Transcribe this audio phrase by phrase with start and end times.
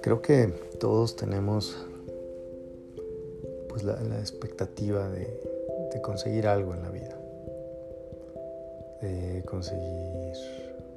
[0.00, 1.76] Creo que todos tenemos
[3.68, 5.26] pues la, expectativa de,
[6.02, 7.18] conseguir algo en la vida,
[9.00, 10.32] de conseguir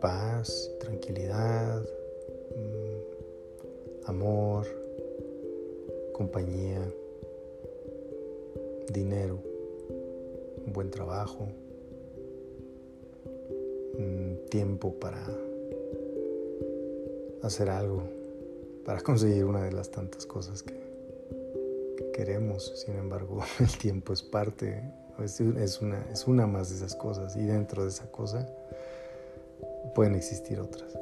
[0.00, 1.82] paz, tranquilidad,
[2.56, 4.66] mm, amor,
[6.12, 6.80] compañía,
[8.90, 9.38] dinero,
[10.66, 11.48] buen trabajo,
[14.54, 15.18] tiempo para
[17.42, 18.04] hacer algo
[18.84, 20.84] para conseguir una de las tantas cosas que,
[22.12, 22.72] queremos.
[22.76, 24.80] Sin embargo, el tiempo es parte,
[25.20, 25.40] es,
[25.80, 28.48] una, es una más de esas cosas y dentro de esa cosa
[29.92, 30.96] pueden existir otras.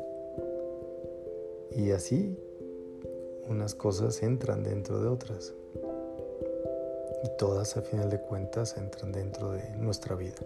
[1.77, 2.39] Y así
[3.49, 5.53] unas cosas entran dentro de otras.
[7.23, 10.41] Y todas a final de cuentas entran dentro de nuestra vida.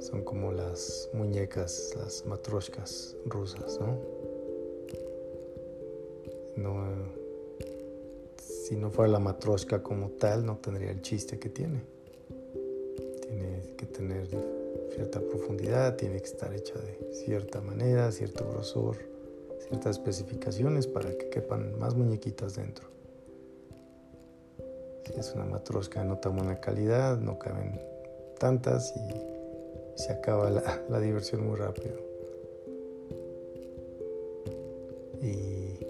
[0.00, 3.98] Son como las muñecas, las matroshkas rusas, ¿no?
[6.56, 6.84] No,
[8.38, 11.82] si no fuera la matroshka como tal, no tendría el chiste que tiene.
[13.22, 14.26] Tiene que tener
[14.94, 18.96] cierta profundidad, tiene que estar hecha de cierta manera, cierto grosor,
[19.68, 22.88] ciertas especificaciones para que quepan más muñequitas dentro.
[25.04, 27.80] Si es una matroshka de no tan buena calidad, no caben
[28.38, 29.39] tantas y
[29.94, 31.96] se acaba la, diversión muy rápido.
[35.22, 35.86] Y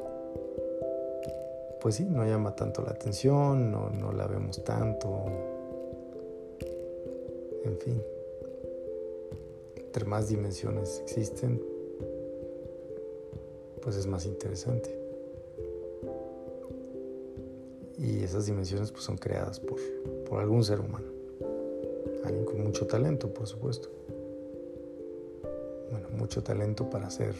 [1.80, 5.24] pues sí, no llama tanto la atención, no, la vemos tanto.
[7.64, 8.02] En fin,
[9.76, 11.62] entre más dimensiones existen,
[13.82, 14.98] pues es más interesante.
[17.98, 19.78] Y esas dimensiones pues son creadas por,
[20.26, 21.19] por algún ser humano.
[22.24, 23.88] Alguien con mucho talento, por supuesto.
[25.90, 27.34] Bueno, mucho talento para hacer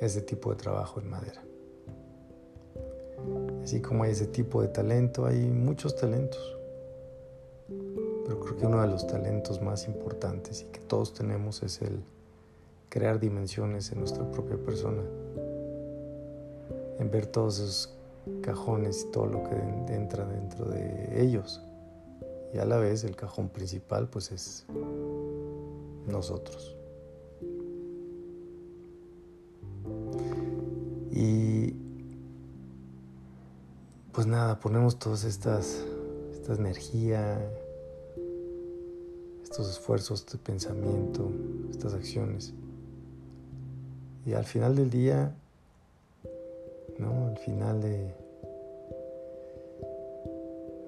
[0.00, 1.42] ese tipo de trabajo en madera.
[3.62, 6.56] Así como hay ese tipo de talento, hay muchos talentos.
[8.24, 12.02] Pero creo que uno de los talentos más importantes y que todos tenemos es el
[12.88, 15.02] crear dimensiones en nuestra propia persona.
[16.98, 17.94] En ver todos esos
[18.42, 19.56] cajones y todo lo que
[19.94, 21.62] entra dentro de ellos.
[22.52, 24.66] Y a la vez el cajón principal pues es
[26.06, 26.76] nosotros.
[31.10, 31.74] Y
[34.12, 35.84] pues nada, ponemos todas estas,
[36.32, 37.40] esta energía,
[39.42, 41.30] estos esfuerzos, este pensamiento,
[41.70, 42.52] estas acciones.
[44.26, 45.34] Y al final del día,
[46.98, 47.28] ¿no?
[47.28, 48.14] Al final de,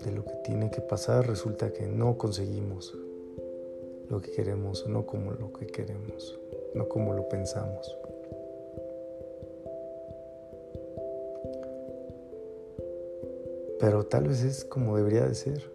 [0.05, 2.97] de lo que tiene que pasar, resulta que no conseguimos
[4.09, 6.39] lo que queremos, no como lo que queremos,
[6.75, 7.97] no como lo pensamos.
[13.79, 15.71] Pero tal vez es como debería de ser.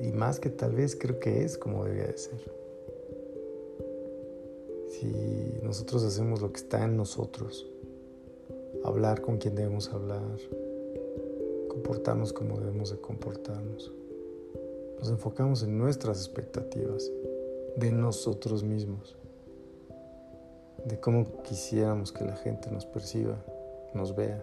[0.00, 2.40] Y más que tal vez creo que es como debería de ser.
[4.88, 7.70] Si nosotros hacemos lo que está en nosotros,
[8.84, 10.38] hablar con quien debemos hablar,
[11.84, 13.92] comportarnos como debemos de comportarnos,
[14.98, 17.12] nos enfocamos en nuestras expectativas
[17.76, 19.14] de nosotros mismos,
[20.86, 23.36] de cómo quisiéramos que la gente nos perciba,
[23.92, 24.42] nos vea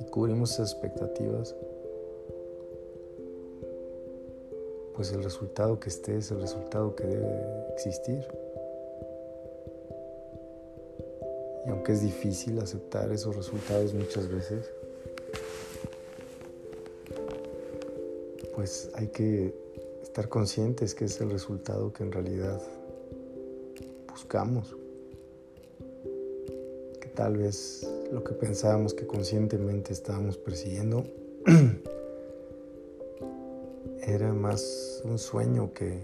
[0.00, 1.54] y cubrimos esas expectativas,
[4.94, 8.26] pues el resultado que esté es el resultado que debe existir.
[11.66, 14.70] Y aunque es difícil aceptar esos resultados muchas veces,
[18.56, 19.54] pues hay que
[20.02, 22.58] estar conscientes que es el resultado que en realidad
[24.10, 24.74] buscamos.
[26.98, 31.04] Que tal vez lo que pensábamos que conscientemente estábamos persiguiendo
[34.00, 35.98] era más un sueño que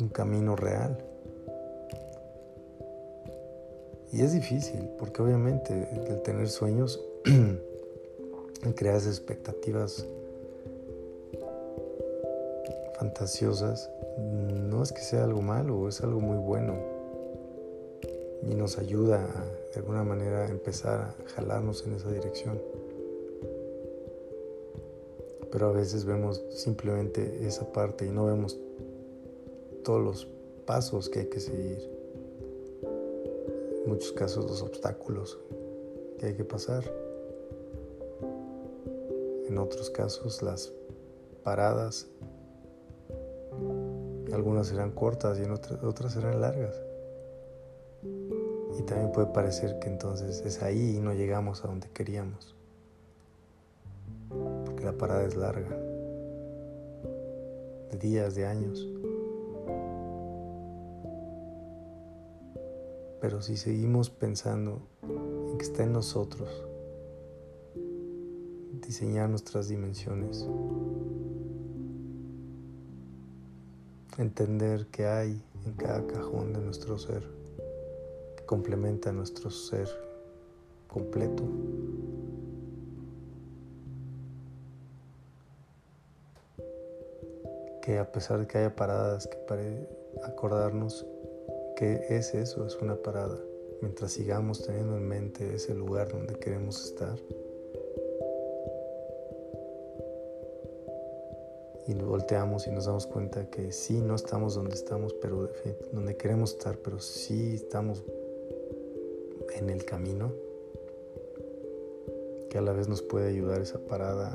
[0.00, 0.98] un, camino real.
[4.12, 7.00] Y es difícil, porque obviamente el tener sueños
[8.74, 10.04] creas expectativas
[13.18, 16.76] fantasiosas no es que sea algo malo, es algo muy bueno
[18.48, 19.26] y nos ayuda
[19.74, 22.62] de alguna manera a empezar a jalarnos en esa dirección.
[25.50, 28.56] Pero a veces vemos simplemente esa parte y no vemos
[29.82, 30.28] todos los
[30.64, 31.90] pasos que hay que seguir.
[33.82, 35.40] En muchos casos los obstáculos
[36.20, 36.84] que hay que pasar.
[39.48, 40.72] En otros casos las
[41.42, 42.06] paradas
[44.38, 46.80] algunas serán cortas y en otras, otras serán largas.
[48.78, 52.54] Y también puede parecer que entonces es ahí y no llegamos a donde queríamos.
[54.64, 55.68] Porque la parada es larga.
[57.90, 58.86] De días, de años.
[63.20, 66.48] Pero si seguimos pensando en que está en nosotros
[68.86, 70.46] diseñar nuestras dimensiones,
[74.18, 77.22] entender que hay en cada cajón de nuestro ser,
[78.36, 79.88] que complementa nuestro ser
[80.88, 81.44] completo.
[87.82, 89.62] Que a pesar de que haya paradas que para
[90.24, 91.06] acordarnos
[91.76, 93.38] que es eso, es una parada,
[93.80, 97.16] mientras sigamos teniendo en mente ese lugar donde queremos estar.
[101.88, 105.50] Y volteamos y nos damos cuenta que sí, no estamos donde estamos, pero
[105.90, 108.04] donde queremos estar, pero sí estamos
[109.56, 110.30] en el camino,
[112.50, 114.30] que a la vez nos puede ayudar esa parada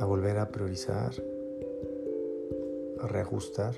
[0.00, 1.12] a volver a priorizar,
[3.00, 3.76] a reajustar.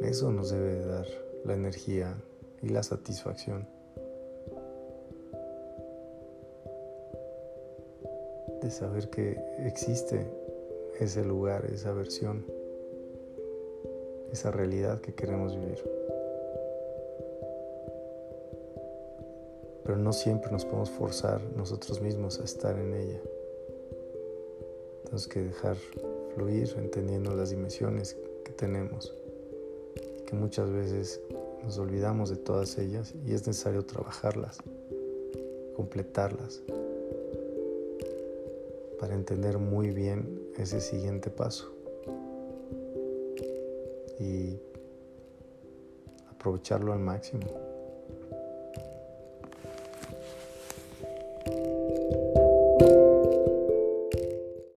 [0.00, 1.06] Eso nos debe dar
[1.44, 2.22] la energía
[2.62, 3.66] y la satisfacción.
[8.70, 10.26] Saber que existe
[11.00, 12.44] ese lugar, esa versión,
[14.32, 15.78] esa realidad que queremos vivir.
[19.84, 23.20] Pero no siempre nos podemos forzar nosotros mismos a estar en ella.
[25.04, 25.76] Tenemos que dejar
[26.34, 29.14] fluir entendiendo las dimensiones que tenemos
[30.28, 31.22] que muchas veces
[31.64, 34.58] nos olvidamos de todas ellas y es necesario trabajarlas,
[35.74, 36.60] completarlas,
[38.98, 41.72] para entender muy bien ese siguiente paso
[44.18, 44.58] y
[46.30, 47.67] aprovecharlo al máximo.